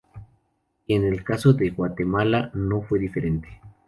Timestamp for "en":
0.95-1.03